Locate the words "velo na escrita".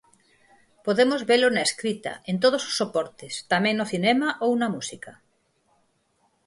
1.31-2.11